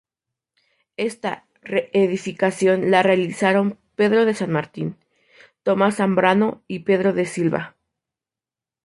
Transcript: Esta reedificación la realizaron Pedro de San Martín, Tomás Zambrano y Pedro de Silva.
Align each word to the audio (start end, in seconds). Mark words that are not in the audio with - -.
Esta 0.97 1.45
reedificación 1.61 2.89
la 2.89 3.03
realizaron 3.03 3.77
Pedro 3.95 4.25
de 4.25 4.33
San 4.33 4.49
Martín, 4.51 4.97
Tomás 5.61 5.97
Zambrano 5.97 6.63
y 6.67 6.79
Pedro 6.79 7.13
de 7.13 7.27
Silva. 7.27 7.75